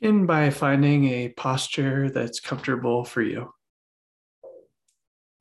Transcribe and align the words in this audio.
Begin 0.00 0.26
by 0.26 0.50
finding 0.50 1.06
a 1.06 1.28
posture 1.30 2.10
that's 2.10 2.40
comfortable 2.40 3.04
for 3.04 3.22
you. 3.22 3.52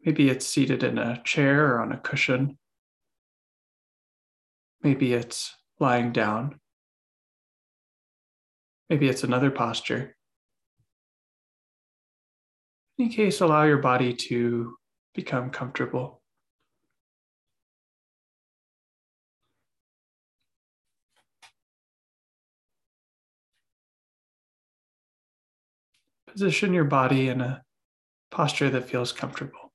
Maybe 0.05 0.29
it's 0.29 0.45
seated 0.45 0.83
in 0.83 0.97
a 0.97 1.21
chair 1.23 1.73
or 1.73 1.81
on 1.81 1.91
a 1.91 1.97
cushion. 1.97 2.57
Maybe 4.81 5.13
it's 5.13 5.55
lying 5.79 6.11
down. 6.11 6.59
Maybe 8.89 9.09
it's 9.09 9.23
another 9.23 9.51
posture. 9.51 10.15
In 12.97 13.05
any 13.05 13.13
case, 13.13 13.41
allow 13.41 13.63
your 13.63 13.79
body 13.79 14.13
to 14.13 14.75
become 15.13 15.49
comfortable. 15.49 16.22
Position 26.33 26.73
your 26.73 26.83
body 26.83 27.29
in 27.29 27.41
a 27.41 27.61
posture 28.31 28.71
that 28.71 28.89
feels 28.89 29.11
comfortable. 29.11 29.71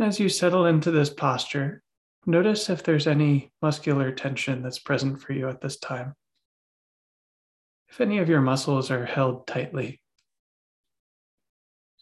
As 0.00 0.18
you 0.18 0.28
settle 0.28 0.66
into 0.66 0.90
this 0.90 1.08
posture, 1.08 1.84
notice 2.26 2.68
if 2.68 2.82
there's 2.82 3.06
any 3.06 3.52
muscular 3.62 4.10
tension 4.10 4.60
that's 4.60 4.80
present 4.80 5.22
for 5.22 5.32
you 5.32 5.48
at 5.48 5.60
this 5.60 5.78
time. 5.78 6.14
If 7.88 8.00
any 8.00 8.18
of 8.18 8.28
your 8.28 8.40
muscles 8.40 8.90
are 8.90 9.06
held 9.06 9.46
tightly, 9.46 10.00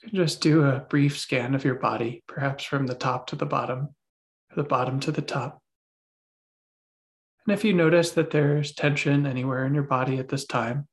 just 0.07 0.41
do 0.41 0.65
a 0.65 0.81
brief 0.81 1.19
scan 1.19 1.55
of 1.55 1.65
your 1.65 1.75
body, 1.75 2.23
perhaps 2.27 2.65
from 2.65 2.87
the 2.87 2.95
top 2.95 3.27
to 3.29 3.37
the 3.37 3.47
bottom, 3.47 3.95
the 4.55 4.63
bottom 4.63 5.01
to 5.01 5.13
the 5.13 5.23
top. 5.23 5.61
And 7.47 7.55
if 7.55 7.65
you 7.65 7.73
notice 7.73 8.11
that 8.13 8.31
there's 8.31 8.73
tension 8.73 9.27
anywhere 9.27 9.65
in 9.67 9.75
your 9.75 9.83
body 9.83 10.19
at 10.19 10.29
this 10.29 10.45
time, 10.45 10.87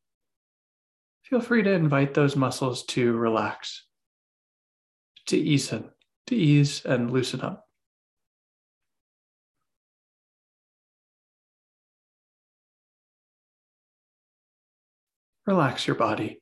feel 1.23 1.42
free 1.42 1.64
to 1.64 1.72
invite 1.72 2.14
those 2.14 2.36
muscles 2.36 2.86
to 2.86 3.14
relax, 3.14 3.86
to 5.28 5.38
ease 5.38 5.72
in, 5.72 5.90
to 6.28 6.36
ease 6.36 6.84
and 6.86 7.12
loosen 7.12 7.42
up. 7.42 7.66
Relax 15.45 15.86
your 15.86 15.95
body. 15.95 16.42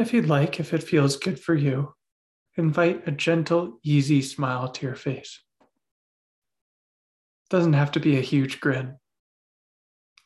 If 0.00 0.12
you'd 0.12 0.28
like, 0.28 0.60
if 0.60 0.72
it 0.72 0.82
feels 0.82 1.16
good 1.16 1.40
for 1.40 1.54
you, 1.54 1.94
invite 2.56 3.06
a 3.06 3.12
gentle, 3.12 3.78
easy 3.82 4.22
smile 4.22 4.68
to 4.68 4.86
your 4.86 4.96
face. 4.96 5.40
It 5.60 7.50
doesn't 7.50 7.72
have 7.72 7.92
to 7.92 8.00
be 8.00 8.18
a 8.18 8.22
huge 8.22 8.60
grin, 8.60 8.96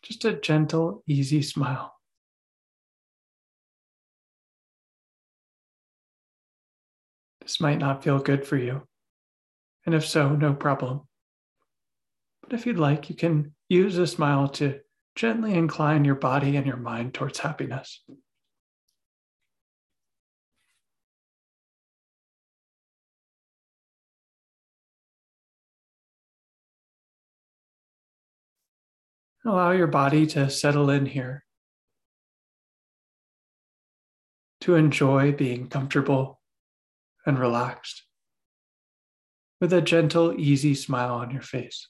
just 0.02 0.24
a 0.24 0.32
gentle, 0.32 1.02
easy 1.06 1.42
smile. 1.42 1.94
This 7.40 7.60
might 7.60 7.78
not 7.78 8.04
feel 8.04 8.18
good 8.18 8.46
for 8.46 8.56
you. 8.56 8.82
And 9.84 9.94
if 9.94 10.06
so, 10.06 10.34
no 10.36 10.54
problem. 10.54 11.02
But 12.42 12.52
if 12.52 12.66
you'd 12.66 12.78
like, 12.78 13.10
you 13.10 13.16
can 13.16 13.54
use 13.68 13.98
a 13.98 14.06
smile 14.06 14.48
to 14.48 14.80
gently 15.16 15.54
incline 15.54 16.04
your 16.04 16.14
body 16.14 16.56
and 16.56 16.66
your 16.66 16.76
mind 16.76 17.14
towards 17.14 17.40
happiness. 17.40 18.02
Allow 29.44 29.72
your 29.72 29.88
body 29.88 30.26
to 30.28 30.48
settle 30.48 30.88
in 30.88 31.06
here, 31.06 31.44
to 34.60 34.76
enjoy 34.76 35.32
being 35.32 35.68
comfortable 35.68 36.40
and 37.26 37.38
relaxed 37.38 38.04
with 39.60 39.72
a 39.72 39.80
gentle, 39.80 40.38
easy 40.38 40.74
smile 40.74 41.14
on 41.14 41.30
your 41.30 41.42
face. 41.42 41.88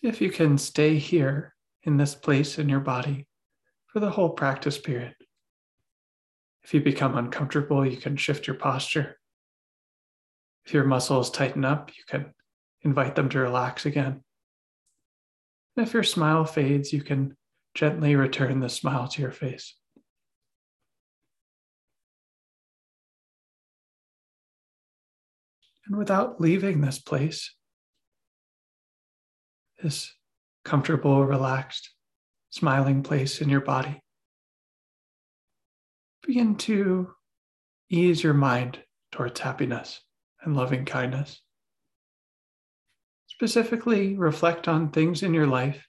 See 0.00 0.06
if 0.06 0.20
you 0.20 0.30
can 0.30 0.58
stay 0.58 0.96
here 0.96 1.54
in 1.82 1.96
this 1.96 2.14
place 2.14 2.60
in 2.60 2.68
your 2.68 2.78
body 2.78 3.26
for 3.88 3.98
the 3.98 4.10
whole 4.10 4.30
practice 4.30 4.78
period. 4.78 5.14
If 6.62 6.72
you 6.72 6.80
become 6.80 7.18
uncomfortable, 7.18 7.84
you 7.84 7.96
can 7.96 8.16
shift 8.16 8.46
your 8.46 8.54
posture. 8.54 9.18
If 10.64 10.72
your 10.72 10.84
muscles 10.84 11.32
tighten 11.32 11.64
up, 11.64 11.90
you 11.96 12.04
can 12.06 12.32
invite 12.82 13.16
them 13.16 13.28
to 13.30 13.40
relax 13.40 13.86
again. 13.86 14.22
And 15.76 15.84
if 15.84 15.92
your 15.92 16.04
smile 16.04 16.44
fades, 16.44 16.92
you 16.92 17.02
can 17.02 17.36
gently 17.74 18.14
return 18.14 18.60
the 18.60 18.68
smile 18.68 19.08
to 19.08 19.22
your 19.22 19.32
face. 19.32 19.74
And 25.86 25.96
without 25.96 26.40
leaving 26.40 26.82
this 26.82 27.00
place, 27.00 27.52
this 29.82 30.12
comfortable, 30.64 31.24
relaxed, 31.24 31.90
smiling 32.50 33.02
place 33.02 33.40
in 33.40 33.48
your 33.48 33.60
body. 33.60 34.02
Begin 36.26 36.56
to 36.56 37.10
ease 37.90 38.22
your 38.22 38.34
mind 38.34 38.80
towards 39.12 39.40
happiness 39.40 40.00
and 40.42 40.56
loving 40.56 40.84
kindness. 40.84 41.40
Specifically, 43.26 44.16
reflect 44.16 44.68
on 44.68 44.90
things 44.90 45.22
in 45.22 45.32
your 45.32 45.46
life 45.46 45.86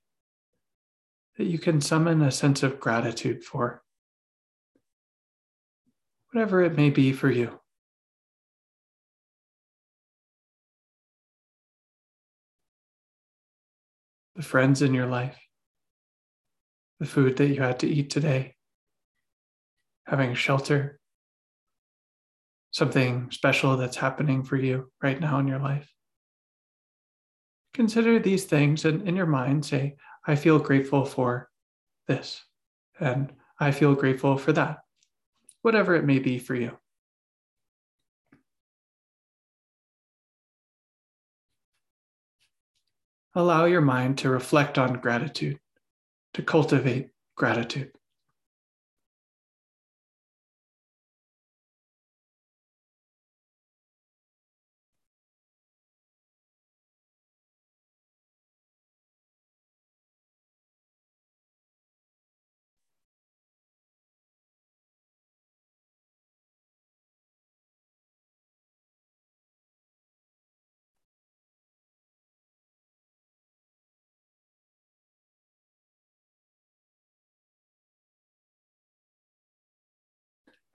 that 1.38 1.47
you 1.47 1.57
can 1.57 1.81
summon 1.81 2.21
a 2.21 2.31
sense 2.31 2.63
of 2.63 2.80
gratitude 2.80 3.44
for, 3.44 3.81
whatever 6.31 6.62
it 6.62 6.75
may 6.75 6.89
be 6.89 7.12
for 7.12 7.31
you. 7.31 7.58
The 14.39 14.45
friends 14.45 14.81
in 14.81 14.94
your 14.94 15.06
life, 15.06 15.38
the 17.01 17.06
food 17.06 17.36
that 17.36 17.47
you 17.47 17.62
had 17.62 17.77
to 17.77 17.88
eat 17.88 18.09
today, 18.09 18.56
having 20.07 20.33
shelter, 20.33 20.97
something 22.71 23.30
special 23.31 23.75
that's 23.75 23.97
happening 23.97 24.41
for 24.41 24.56
you 24.56 24.89
right 25.03 25.19
now 25.19 25.39
in 25.39 25.47
your 25.50 25.59
life. 25.59 25.91
Consider 27.74 28.18
these 28.18 28.45
things 28.45 28.86
and 28.86 29.06
in 29.06 29.18
your 29.18 29.25
mind 29.25 29.65
say, 29.65 29.97
I 30.25 30.38
feel 30.38 30.57
grateful 30.57 31.03
for 31.03 31.50
this, 32.07 32.42
and 32.97 33.33
I 33.59 33.71
feel 33.71 33.94
grateful 33.94 34.38
for 34.38 34.53
that, 34.53 34.77
whatever 35.63 35.95
it 35.95 36.06
may 36.06 36.19
be 36.19 36.39
for 36.39 36.56
you. 36.56 36.77
Allow 43.36 43.66
your 43.66 43.81
mind 43.81 44.18
to 44.20 44.30
reflect 44.30 44.78
on 44.78 44.94
gratitude, 44.94 45.60
to 46.34 46.42
cultivate 46.42 47.10
gratitude. 47.36 47.92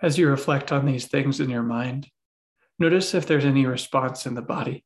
As 0.03 0.19
you 0.19 0.29
reflect 0.29 0.73
on 0.73 0.87
these 0.87 1.07
things 1.07 1.41
in 1.41 1.49
your 1.49 1.63
mind, 1.63 2.09
notice 2.79 3.15
if 3.15 3.27
there's 3.27 3.45
any 3.45 3.67
response 3.67 4.27
in 4.27 4.35
the 4.35 4.43
body. 4.43 4.85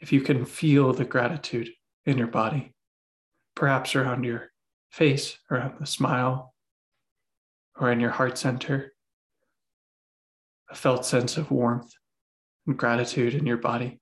If 0.00 0.12
you 0.12 0.20
can 0.20 0.44
feel 0.44 0.92
the 0.92 1.04
gratitude 1.04 1.70
in 2.04 2.18
your 2.18 2.26
body, 2.26 2.74
perhaps 3.56 3.96
around 3.96 4.24
your 4.24 4.50
face, 4.90 5.38
around 5.50 5.74
the 5.80 5.86
smile, 5.86 6.54
or 7.80 7.90
in 7.90 8.00
your 8.00 8.10
heart 8.10 8.36
center, 8.36 8.92
a 10.70 10.74
felt 10.74 11.06
sense 11.06 11.36
of 11.36 11.50
warmth 11.50 11.92
and 12.66 12.76
gratitude 12.76 13.34
in 13.34 13.46
your 13.46 13.56
body. 13.56 14.00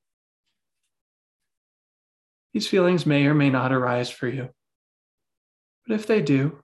These 2.53 2.69
feelings 2.69 3.07
may 3.07 3.27
or 3.27 3.35
may 3.35 3.49
not 3.49 3.73
arise 3.73 4.11
for 4.11 4.29
you. 4.29 4.51
But 5.87 5.95
if 5.95 6.07
they 6.07 6.23
do, 6.23 6.61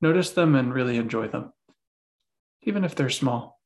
notice 0.00 0.30
them 0.30 0.54
and 0.54 0.72
really 0.72 0.96
enjoy 0.96 1.28
them, 1.28 1.52
even 2.62 2.84
if 2.84 2.94
they're 2.94 3.10
small. 3.10 3.59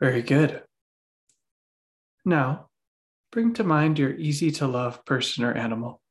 Very 0.00 0.22
good. 0.22 0.62
Now, 2.24 2.68
bring 3.32 3.54
to 3.54 3.64
mind 3.64 3.98
your 3.98 4.14
easy 4.14 4.50
to 4.52 4.66
love 4.66 5.04
person 5.04 5.44
or 5.44 5.52
animal. 5.52 6.02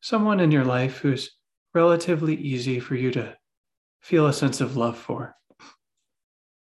Someone 0.00 0.40
in 0.40 0.50
your 0.50 0.64
life 0.64 0.98
who's 0.98 1.36
relatively 1.74 2.34
easy 2.34 2.80
for 2.80 2.94
you 2.94 3.10
to 3.12 3.36
feel 4.00 4.26
a 4.26 4.32
sense 4.32 4.60
of 4.60 4.76
love 4.76 4.98
for. 4.98 5.36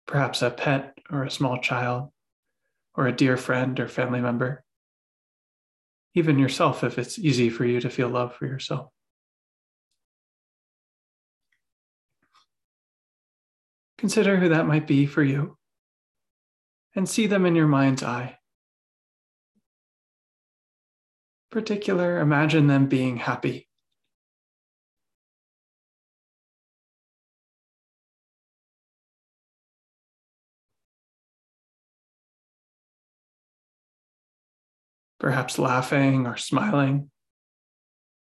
Perhaps 0.06 0.41
a 0.41 0.50
pet 0.50 0.97
or 1.09 1.24
a 1.24 1.31
small 1.31 1.59
child, 1.59 2.09
or 2.95 3.07
a 3.07 3.15
dear 3.15 3.38
friend 3.38 3.80
or 3.80 3.88
family 3.88 4.19
member. 4.19 4.63
Even 6.15 6.38
yourself, 6.38 6.83
if 6.83 6.97
it's 6.97 7.18
easy 7.18 7.50
for 7.50 7.65
you 7.65 7.80
to 7.80 7.89
feel 7.89 8.09
love 8.09 8.36
for 8.36 8.45
yourself. 8.45 8.89
Consider 13.97 14.38
who 14.38 14.50
that 14.50 14.68
might 14.68 14.88
be 14.88 15.06
for 15.06 15.24
you 15.24 15.59
and 16.95 17.07
see 17.07 17.27
them 17.27 17.45
in 17.45 17.56
your 17.56 17.68
mind's 17.68 18.03
eye. 18.03 18.38
Particular, 21.51 22.19
imagine 22.19 22.68
them 22.68 22.88
being 22.88 23.18
happy. 23.18 23.68
Perhaps 35.19 35.59
laughing 35.59 36.27
or 36.27 36.38
smiling, 36.38 37.09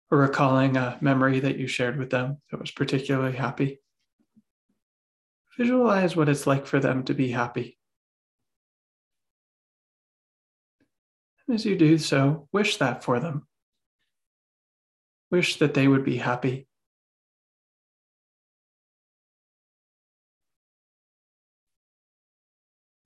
or 0.10 0.18
recalling 0.20 0.78
a 0.78 0.98
memory 1.00 1.40
that 1.40 1.58
you 1.58 1.68
shared 1.68 1.98
with 1.98 2.10
them 2.10 2.38
that 2.50 2.60
was 2.60 2.72
particularly 2.72 3.36
happy. 3.36 3.80
Visualize 5.58 6.16
what 6.16 6.30
it's 6.30 6.48
like 6.48 6.66
for 6.66 6.80
them 6.80 7.04
to 7.04 7.14
be 7.14 7.30
happy. 7.30 7.78
As 11.52 11.66
you 11.66 11.78
do 11.78 11.98
so, 11.98 12.48
wish 12.54 12.78
that 12.78 13.04
for 13.04 13.20
them. 13.20 13.46
Wish 15.30 15.60
that 15.60 15.74
they 15.74 15.86
would 15.86 16.06
be 16.06 16.16
happy. 16.16 16.66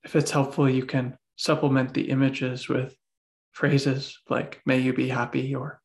If 0.04 0.14
it's 0.14 0.30
helpful, 0.30 0.70
you 0.70 0.86
can 0.86 1.18
supplement 1.34 1.92
the 1.92 2.08
images 2.08 2.68
with 2.68 2.96
phrases 3.50 4.20
like, 4.28 4.62
may 4.64 4.78
you 4.78 4.92
be 4.92 5.08
happy, 5.08 5.52
or 5.52 5.80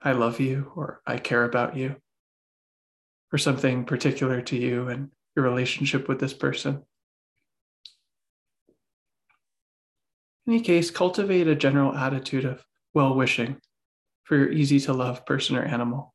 I 0.00 0.12
love 0.12 0.38
you, 0.38 0.70
or 0.76 1.02
I 1.04 1.16
care 1.16 1.44
about 1.44 1.76
you, 1.76 1.96
or 3.32 3.38
something 3.38 3.84
particular 3.84 4.40
to 4.42 4.56
you 4.56 4.88
and 4.88 5.10
your 5.34 5.44
relationship 5.44 6.06
with 6.06 6.20
this 6.20 6.34
person. 6.34 6.84
Any 10.48 10.60
case, 10.60 10.90
cultivate 10.90 11.48
a 11.48 11.54
general 11.54 11.94
attitude 11.94 12.44
of 12.44 12.64
well 12.94 13.14
wishing 13.14 13.60
for 14.24 14.36
your 14.36 14.50
easy 14.50 14.80
to 14.80 14.92
love 14.92 15.24
person 15.26 15.56
or 15.56 15.62
animal. 15.62 16.14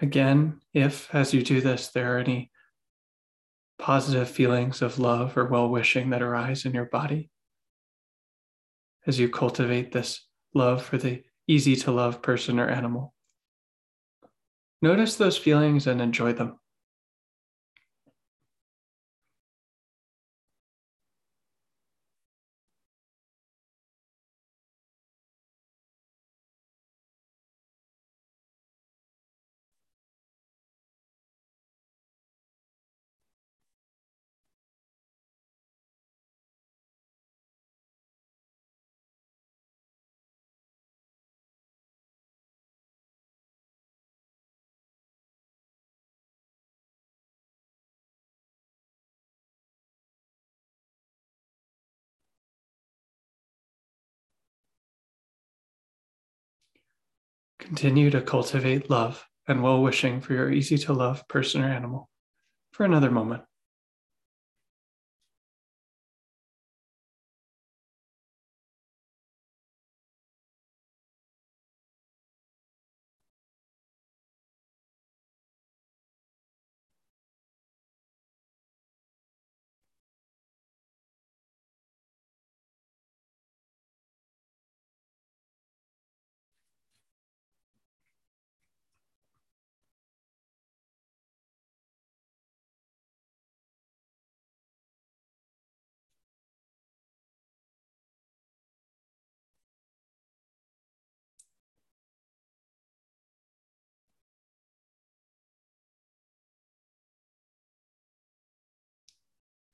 Again, 0.00 0.60
if 0.72 1.12
as 1.14 1.34
you 1.34 1.42
do 1.42 1.60
this, 1.60 1.88
there 1.88 2.16
are 2.16 2.18
any 2.18 2.50
positive 3.78 4.28
feelings 4.28 4.82
of 4.82 4.98
love 4.98 5.36
or 5.36 5.46
well 5.46 5.68
wishing 5.68 6.10
that 6.10 6.22
arise 6.22 6.64
in 6.64 6.72
your 6.72 6.86
body, 6.86 7.30
as 9.06 9.18
you 9.18 9.28
cultivate 9.28 9.92
this 9.92 10.26
love 10.54 10.84
for 10.84 10.98
the 10.98 11.22
easy 11.46 11.74
to 11.74 11.90
love 11.90 12.22
person 12.22 12.60
or 12.60 12.68
animal, 12.68 13.14
notice 14.82 15.16
those 15.16 15.36
feelings 15.36 15.86
and 15.86 16.00
enjoy 16.00 16.32
them. 16.32 16.58
Continue 57.68 58.08
to 58.08 58.22
cultivate 58.22 58.88
love 58.88 59.26
and 59.46 59.62
well 59.62 59.82
wishing 59.82 60.22
for 60.22 60.32
your 60.32 60.50
easy 60.50 60.78
to 60.78 60.94
love 60.94 61.28
person 61.28 61.62
or 61.62 61.68
animal 61.68 62.08
for 62.72 62.86
another 62.86 63.10
moment. 63.10 63.42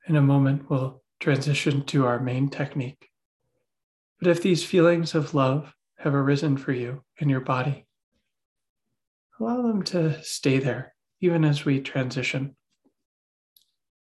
In 0.07 0.17
a 0.17 0.23
moment, 0.23 0.69
we'll 0.69 1.03
transition 1.19 1.85
to 1.87 2.07
our 2.07 2.21
main 2.21 2.51
technique. 2.51 3.09
But 4.21 4.29
if 4.29 4.43
these 4.43 4.65
feelings 4.65 5.15
of 5.15 5.35
love 5.35 5.75
have 5.99 6.15
arisen 6.15 6.57
for 6.57 6.73
you 6.73 7.03
in 7.19 7.29
your 7.29 7.41
body, 7.41 7.87
allow 9.41 9.63
them 9.63 9.83
to 9.85 10.23
stay 10.23 10.59
there 10.59 10.95
even 11.21 11.45
as 11.45 11.65
we 11.65 11.81
transition. 11.81 12.55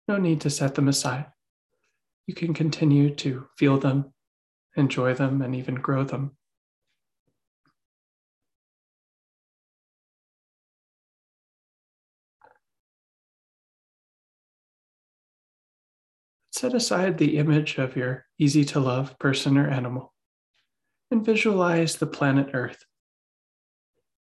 No 0.06 0.16
need 0.16 0.40
to 0.42 0.50
set 0.50 0.76
them 0.76 0.86
aside. 0.86 1.26
You 2.26 2.34
can 2.34 2.54
continue 2.54 3.12
to 3.16 3.48
feel 3.58 3.78
them, 3.78 4.12
enjoy 4.76 5.14
them, 5.14 5.42
and 5.42 5.54
even 5.56 5.74
grow 5.74 6.04
them. 6.04 6.36
Set 16.60 16.74
aside 16.74 17.16
the 17.16 17.38
image 17.38 17.78
of 17.78 17.96
your 17.96 18.26
easy 18.38 18.66
to 18.66 18.78
love 18.78 19.18
person 19.18 19.56
or 19.56 19.66
animal 19.66 20.12
and 21.10 21.24
visualize 21.24 21.96
the 21.96 22.06
planet 22.06 22.50
Earth, 22.52 22.84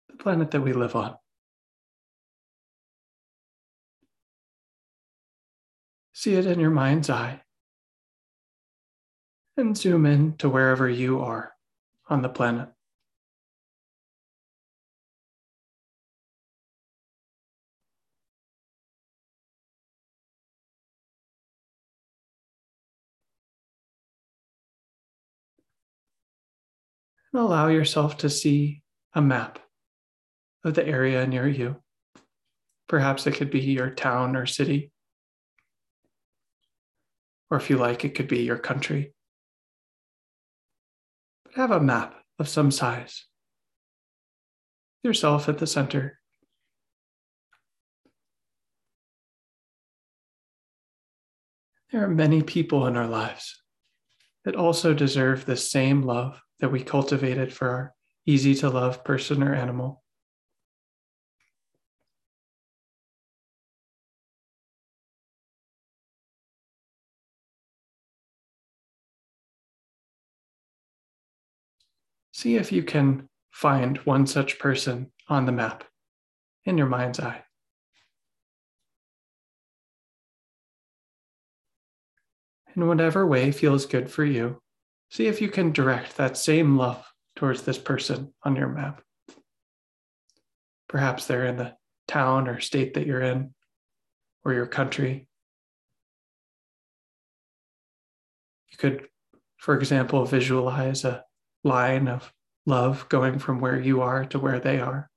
the 0.08 0.16
planet 0.16 0.50
that 0.52 0.62
we 0.62 0.72
live 0.72 0.96
on. 0.96 1.16
See 6.14 6.36
it 6.36 6.46
in 6.46 6.62
your 6.62 6.72
mind's 6.72 7.10
eye 7.10 7.42
and 9.58 9.78
zoom 9.78 10.06
in 10.06 10.38
to 10.38 10.48
wherever 10.48 10.88
you 10.88 11.20
are 11.20 11.52
on 12.08 12.22
the 12.22 12.30
planet. 12.30 12.70
And 27.34 27.42
allow 27.42 27.68
yourself 27.68 28.18
to 28.18 28.30
see 28.30 28.82
a 29.14 29.22
map 29.22 29.60
of 30.64 30.76
the 30.76 30.88
area 30.88 31.26
near 31.26 31.48
you. 31.48 31.76
Perhaps 32.88 33.26
it 33.26 33.36
could 33.36 33.50
be 33.50 33.62
your 33.62 33.90
town 33.90 34.36
or 34.36 34.46
city. 34.46 34.92
Or 37.50 37.58
if 37.58 37.70
you 37.70 37.78
like, 37.78 38.06
it 38.06 38.16
could 38.16 38.28
be 38.28 38.44
your 38.44 38.58
country. 38.58 39.14
But 41.46 41.56
have 41.56 41.72
a 41.72 41.80
map 41.80 42.16
of 42.40 42.48
some 42.48 42.72
size. 42.72 43.26
Yourself 45.04 45.50
at 45.50 45.58
the 45.58 45.68
center. 45.68 46.20
There 51.92 52.04
are 52.04 52.10
many 52.10 52.42
people 52.42 52.88
in 52.88 52.98
our 52.98 53.08
lives 53.08 53.62
that 54.46 54.56
also 54.56 54.94
deserve 54.94 55.46
the 55.46 55.56
same 55.56 56.02
love 56.02 56.42
that 56.64 56.72
we 56.72 56.82
cultivated 56.82 57.52
for 57.52 57.70
our 57.70 57.94
easy 58.26 58.56
to 58.56 58.70
love 58.70 59.04
person 59.04 59.44
or 59.44 59.54
animal. 59.54 60.02
See 72.32 72.56
if 72.56 72.72
you 72.72 72.82
can 72.82 73.28
find 73.52 73.98
one 73.98 74.26
such 74.26 74.58
person 74.58 75.12
on 75.28 75.46
the 75.46 75.52
map 75.52 75.84
in 76.64 76.78
your 76.78 76.88
mind's 76.88 77.20
eye. 77.20 77.44
In 82.74 82.88
whatever 82.88 83.28
way 83.28 83.52
feels 83.52 83.86
good 83.86 84.10
for 84.10 84.24
you, 84.24 84.63
See 85.14 85.28
if 85.28 85.42
you 85.42 85.50
can 85.50 85.74
direct 85.74 86.18
that 86.18 86.38
same 86.38 86.76
love 86.76 87.06
towards 87.36 87.62
this 87.62 87.78
person 87.78 88.34
on 88.42 88.56
your 88.56 88.68
map. 88.68 89.04
Perhaps 90.90 91.28
they're 91.28 91.46
in 91.46 91.56
the 91.56 91.76
town 92.08 92.48
or 92.48 92.60
state 92.60 92.96
that 92.96 93.06
you're 93.06 93.22
in, 93.22 93.54
or 94.44 94.56
your 94.56 94.66
country. 94.66 95.28
You 98.72 98.78
could, 98.80 99.08
for 99.58 99.78
example, 99.78 100.26
visualize 100.26 101.06
a 101.06 101.24
line 101.64 102.08
of 102.08 102.34
love 102.66 103.08
going 103.08 103.38
from 103.38 103.60
where 103.60 103.80
you 103.80 104.02
are 104.02 104.26
to 104.26 104.40
where 104.40 104.60
they 104.60 104.80
are. 104.80 105.12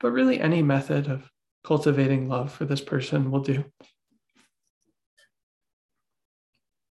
But 0.00 0.10
really, 0.10 0.40
any 0.40 0.64
method 0.64 1.06
of 1.06 1.30
cultivating 1.62 2.28
love 2.28 2.50
for 2.50 2.64
this 2.64 2.80
person 2.80 3.30
will 3.30 3.42
do. 3.42 3.66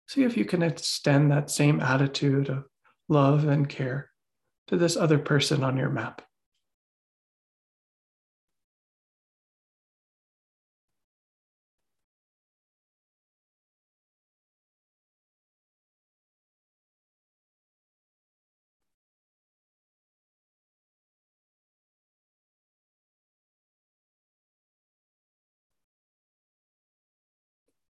See 0.07 0.24
if 0.24 0.38
you 0.38 0.45
can 0.45 0.62
extend 0.62 1.31
that 1.31 1.50
same 1.50 1.79
attitude 1.79 2.50
of 2.50 2.65
love 3.09 3.45
and 3.47 3.67
care 3.67 4.12
to 4.67 4.77
this 4.77 4.95
other 4.95 5.19
person 5.19 5.63
on 5.63 5.77
your 5.77 5.89
map. 5.89 6.21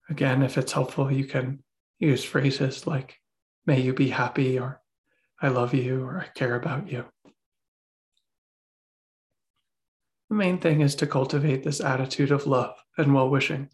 Again, 0.10 0.42
if 0.42 0.58
it's 0.58 0.72
helpful, 0.72 1.12
you 1.12 1.26
can 1.26 1.64
use 2.00 2.24
phrases 2.24 2.88
like, 2.88 3.20
may 3.66 3.82
you 3.82 3.94
be 3.94 4.10
happy, 4.10 4.58
or 4.58 4.82
I 5.42 5.50
love 5.50 5.74
you, 5.74 6.04
or 6.04 6.20
I 6.20 6.28
care 6.28 6.56
about 6.56 6.92
you. 6.92 7.06
The 10.30 10.36
main 10.36 10.60
thing 10.60 10.82
is 10.82 10.96
to 10.96 11.08
cultivate 11.08 11.64
this 11.64 11.82
attitude 11.82 12.32
of 12.32 12.48
love 12.48 12.76
and 12.98 13.14
well 13.14 13.30
wishing. 13.30 13.70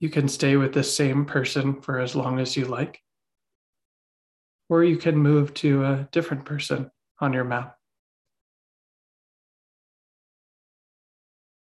You 0.00 0.10
can 0.10 0.28
stay 0.28 0.56
with 0.56 0.74
the 0.74 0.84
same 0.84 1.24
person 1.24 1.80
for 1.80 1.98
as 1.98 2.14
long 2.14 2.38
as 2.38 2.56
you 2.56 2.66
like, 2.66 3.00
or 4.68 4.84
you 4.84 4.96
can 4.96 5.16
move 5.16 5.54
to 5.54 5.84
a 5.84 6.08
different 6.12 6.44
person 6.44 6.90
on 7.20 7.32
your 7.32 7.44
map. 7.44 7.76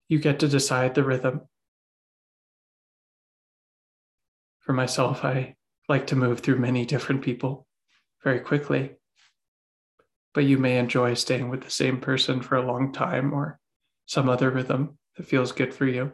You 0.10 0.20
get 0.20 0.40
to 0.40 0.48
decide 0.48 0.96
the 0.96 1.04
rhythm. 1.04 1.42
For 4.60 4.74
myself, 4.74 5.24
I 5.24 5.56
like 5.88 6.08
to 6.08 6.16
move 6.16 6.42
through 6.42 6.60
many 6.60 6.86
different 6.86 7.22
people 7.24 7.68
very 8.24 8.40
quickly, 8.40 8.96
but 10.34 10.46
you 10.46 10.58
may 10.58 10.78
enjoy 10.78 11.14
staying 11.14 11.50
with 11.50 11.64
the 11.64 11.72
same 11.72 12.00
person 12.00 12.42
for 12.42 12.56
a 12.56 12.66
long 12.66 12.92
time 12.92 13.34
or 13.34 13.60
some 14.06 14.30
other 14.30 14.52
rhythm 14.52 14.98
that 15.16 15.26
feels 15.28 15.52
good 15.52 15.74
for 15.74 15.86
you. 15.86 16.12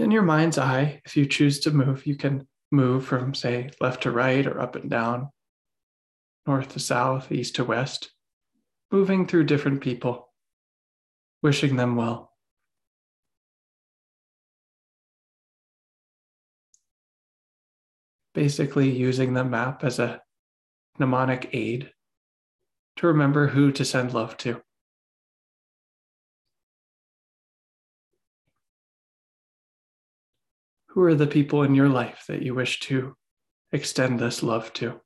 In 0.00 0.10
your 0.10 0.22
mind's 0.22 0.58
eye, 0.58 1.00
if 1.04 1.16
you 1.16 1.26
choose 1.26 1.60
to 1.60 1.70
move, 1.70 2.06
you 2.06 2.16
can 2.16 2.46
move 2.70 3.04
from, 3.04 3.34
say, 3.34 3.70
left 3.80 4.02
to 4.02 4.10
right 4.10 4.46
or 4.46 4.60
up 4.60 4.76
and 4.76 4.90
down, 4.90 5.30
north 6.46 6.72
to 6.74 6.80
south, 6.80 7.32
east 7.32 7.56
to 7.56 7.64
west, 7.64 8.12
moving 8.90 9.26
through 9.26 9.44
different 9.44 9.80
people, 9.80 10.32
wishing 11.42 11.76
them 11.76 11.96
well. 11.96 12.32
Basically, 18.34 18.90
using 18.90 19.34
the 19.34 19.44
map 19.44 19.82
as 19.82 19.98
a 19.98 20.20
mnemonic 20.98 21.50
aid 21.52 21.90
to 22.96 23.06
remember 23.08 23.48
who 23.48 23.72
to 23.72 23.84
send 23.84 24.12
love 24.12 24.36
to. 24.38 24.60
Who 30.88 31.02
are 31.02 31.14
the 31.14 31.26
people 31.26 31.62
in 31.62 31.74
your 31.74 31.88
life 31.88 32.24
that 32.28 32.42
you 32.42 32.54
wish 32.54 32.80
to 32.80 33.14
extend 33.72 34.18
this 34.18 34.42
love 34.42 34.72
to? 34.74 35.00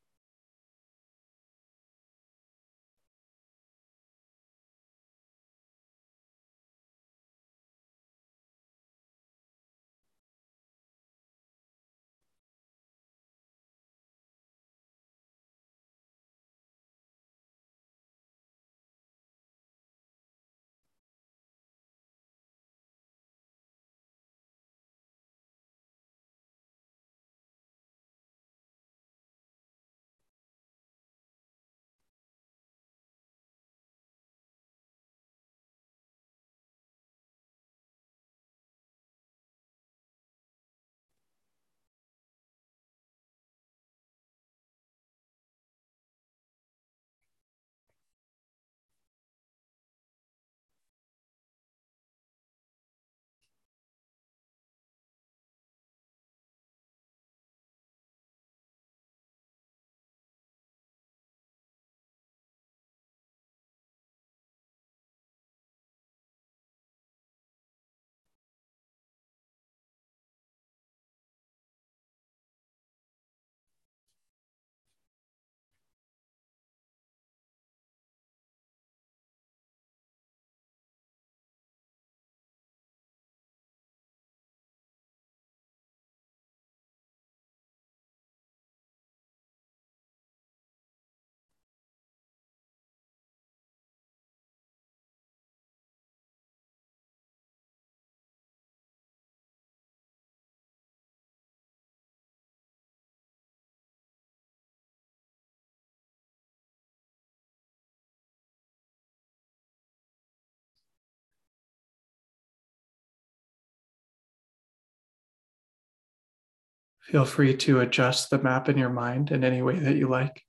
Feel 117.03 117.25
free 117.25 117.57
to 117.57 117.81
adjust 117.81 118.31
the 118.31 118.39
map 118.39 118.69
in 118.69 118.79
your 118.79 118.89
mind 118.89 119.33
in 119.33 119.43
any 119.43 119.61
way 119.61 119.79
that 119.79 119.97
you 119.97 120.09
like, 120.09 120.43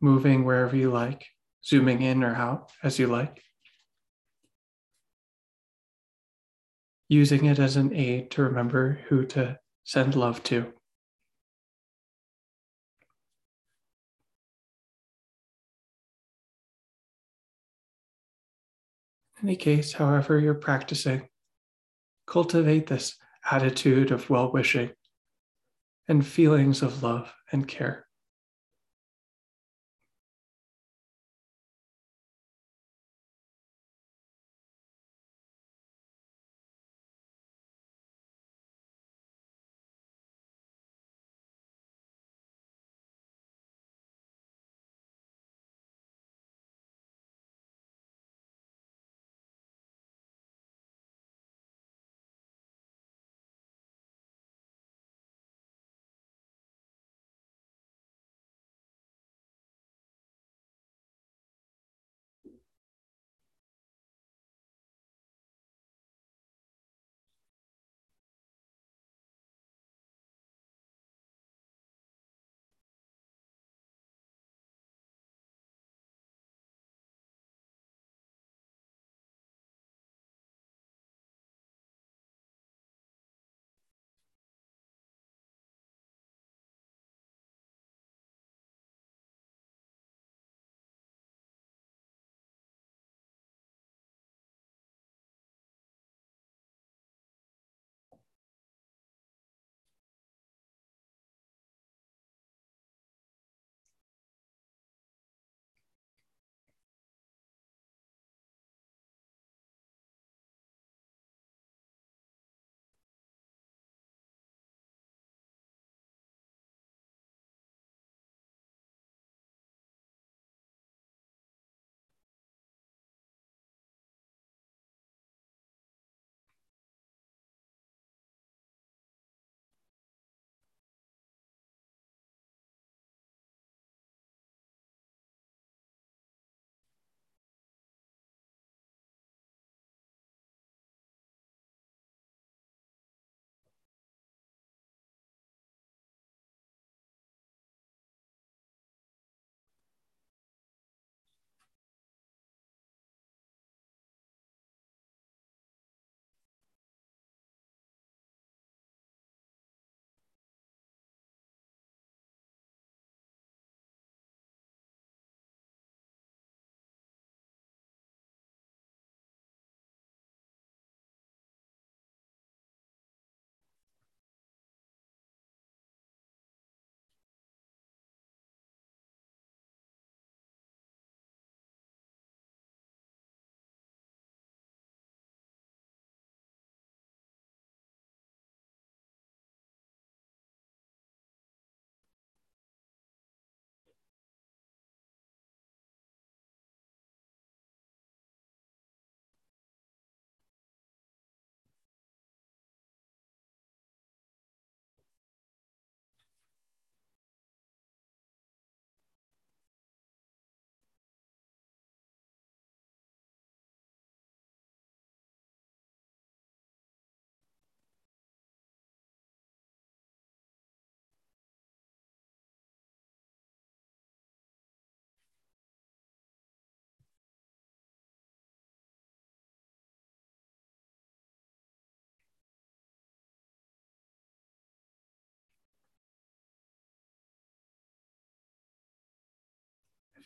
moving 0.00 0.44
wherever 0.44 0.76
you 0.76 0.90
like, 0.90 1.24
zooming 1.64 2.02
in 2.02 2.22
or 2.22 2.34
out 2.34 2.70
as 2.82 2.98
you 2.98 3.06
like, 3.06 3.42
using 7.08 7.46
it 7.46 7.58
as 7.58 7.76
an 7.76 7.94
aid 7.94 8.30
to 8.32 8.42
remember 8.42 9.00
who 9.08 9.24
to 9.24 9.58
send 9.84 10.14
love 10.14 10.42
to. 10.42 10.72
In 19.40 19.48
any 19.48 19.56
case, 19.56 19.94
however 19.94 20.38
you're 20.38 20.54
practicing, 20.54 21.28
cultivate 22.26 22.86
this 22.86 23.16
attitude 23.50 24.10
of 24.10 24.28
well 24.28 24.52
wishing 24.52 24.90
and 26.08 26.26
feelings 26.26 26.82
of 26.82 27.02
love 27.02 27.32
and 27.52 27.66
care. 27.68 28.05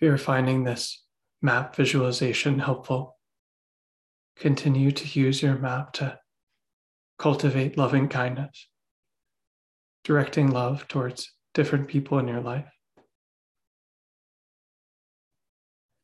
If 0.00 0.06
you're 0.06 0.16
finding 0.16 0.64
this 0.64 1.04
map 1.42 1.76
visualization 1.76 2.58
helpful, 2.58 3.18
continue 4.36 4.92
to 4.92 5.20
use 5.20 5.42
your 5.42 5.58
map 5.58 5.92
to 5.94 6.18
cultivate 7.18 7.76
loving 7.76 8.08
kindness, 8.08 8.68
directing 10.04 10.52
love 10.52 10.88
towards 10.88 11.34
different 11.52 11.88
people 11.88 12.18
in 12.18 12.28
your 12.28 12.40
life. 12.40 12.72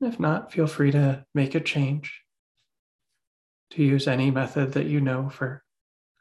And 0.02 0.12
If 0.12 0.20
not, 0.20 0.52
feel 0.52 0.66
free 0.66 0.90
to 0.90 1.24
make 1.34 1.54
a 1.54 1.60
change, 1.60 2.20
to 3.70 3.82
use 3.82 4.06
any 4.06 4.30
method 4.30 4.74
that 4.74 4.84
you 4.84 5.00
know 5.00 5.30
for 5.30 5.64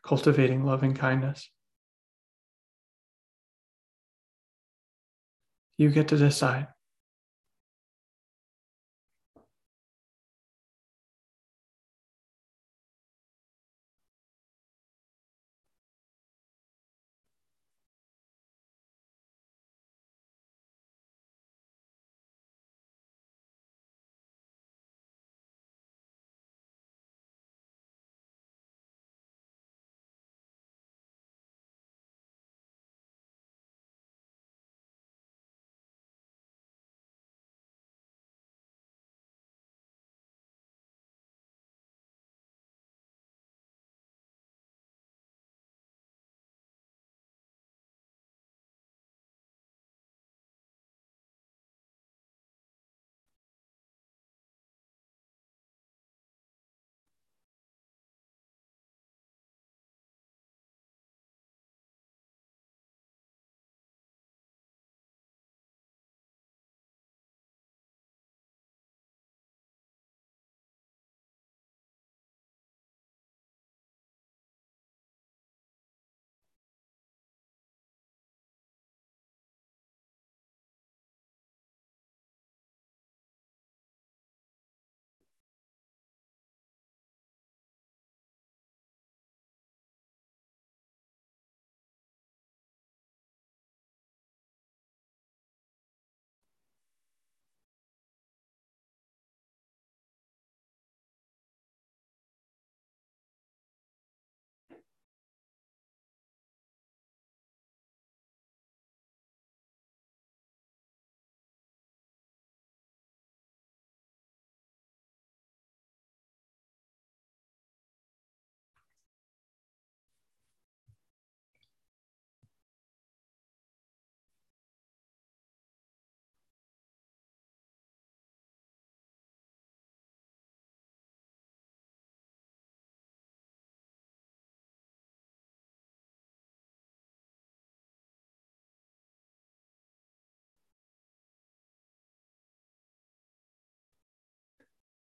cultivating 0.02 0.64
loving 0.64 0.94
kindness. 0.94 1.50
You 5.78 5.90
get 5.90 6.08
to 6.08 6.18
decide. 6.18 6.68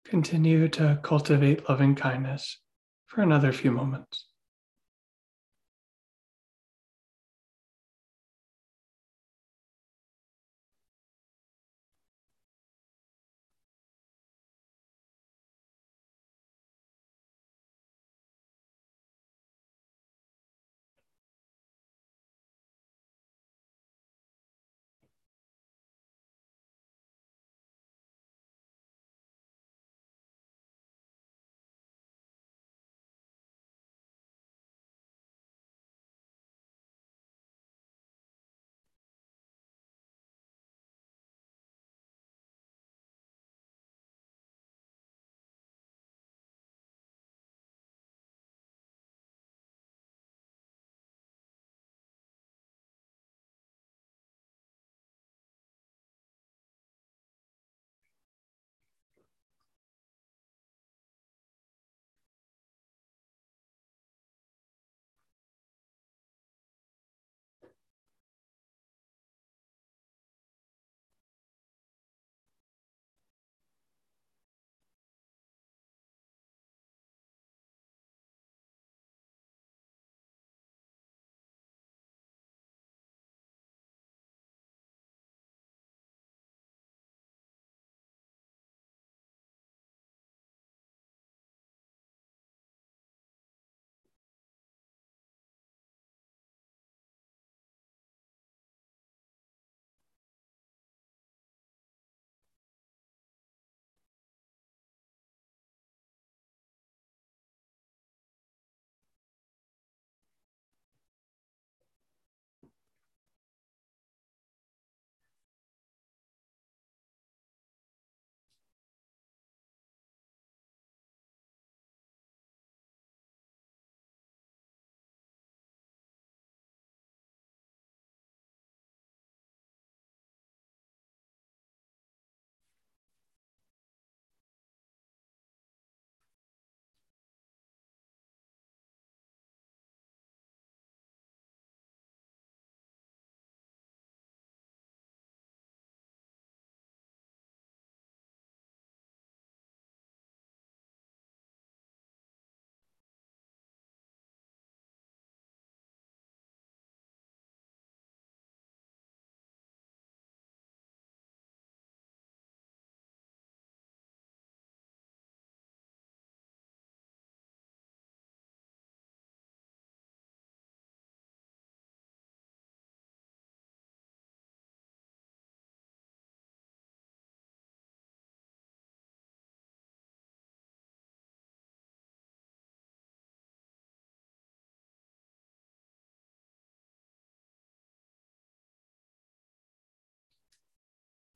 Continue 0.10 0.67
to 0.69 1.00
cultivate 1.04 1.69
loving 1.69 1.93
kindness 1.93 2.62
for 3.06 3.22
another 3.22 3.54
few 3.54 3.69
moments. 3.69 4.29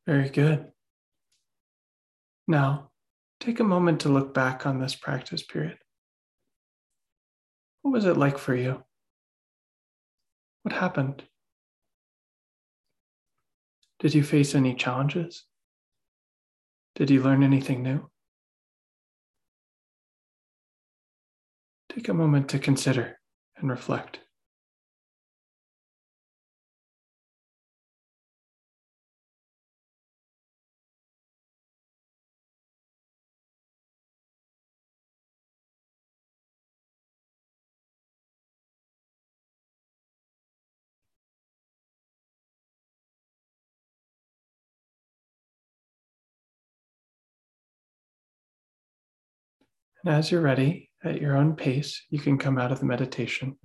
Very 0.06 0.30
good. 0.30 0.72
Now, 2.48 2.92
take 3.40 3.60
a 3.60 3.64
moment 3.64 4.02
to 4.02 4.10
look 4.10 4.34
back 4.34 4.66
on 4.66 4.80
this 4.80 4.96
practice 4.96 5.44
period. 5.44 5.78
What 7.82 7.92
was 7.92 8.06
it 8.06 8.18
like 8.18 8.38
for 8.38 8.56
you? 8.56 8.84
What 10.64 10.74
happened? 10.74 11.24
Did 14.00 14.14
you 14.14 14.24
face 14.24 14.56
any 14.56 14.76
challenges? 14.76 15.46
Did 16.96 17.10
you 17.10 17.22
learn 17.24 17.44
anything 17.44 17.84
new? 17.84 18.10
Take 21.90 22.10
a 22.10 22.14
moment 22.14 22.50
to 22.50 22.60
consider 22.60 23.20
and 23.58 23.70
reflect. 23.70 24.20
And 50.06 50.16
as 50.16 50.32
you're 50.32 50.42
ready, 50.42 50.90
at 51.04 51.22
your 51.22 51.38
own 51.38 51.56
pace, 51.56 52.06
you 52.10 52.20
can 52.20 52.38
come 52.38 52.58
out 52.58 52.72
of 52.72 52.80
the 52.80 52.86
meditation. 52.86 53.58